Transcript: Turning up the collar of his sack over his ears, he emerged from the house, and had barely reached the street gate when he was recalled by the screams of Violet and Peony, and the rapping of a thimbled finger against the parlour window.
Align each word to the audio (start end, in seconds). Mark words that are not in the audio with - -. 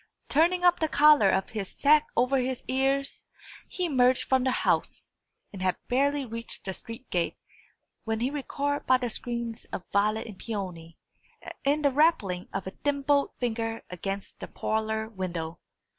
Turning 0.29 0.63
up 0.63 0.79
the 0.79 0.87
collar 0.87 1.29
of 1.29 1.49
his 1.51 1.69
sack 1.69 2.07
over 2.17 2.37
his 2.37 2.63
ears, 2.67 3.27
he 3.67 3.85
emerged 3.85 4.23
from 4.23 4.43
the 4.43 4.49
house, 4.51 5.09
and 5.53 5.61
had 5.61 5.77
barely 5.89 6.25
reached 6.25 6.65
the 6.65 6.73
street 6.73 7.07
gate 7.11 7.37
when 8.03 8.19
he 8.19 8.31
was 8.31 8.39
recalled 8.39 8.83
by 8.87 8.97
the 8.97 9.11
screams 9.11 9.65
of 9.65 9.83
Violet 9.93 10.25
and 10.25 10.39
Peony, 10.39 10.97
and 11.63 11.85
the 11.85 11.91
rapping 11.91 12.47
of 12.51 12.65
a 12.65 12.71
thimbled 12.71 13.29
finger 13.39 13.83
against 13.91 14.39
the 14.39 14.47
parlour 14.47 15.07
window. 15.07 15.59